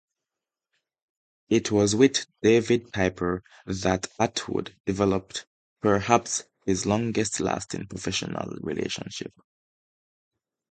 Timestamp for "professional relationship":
7.85-9.31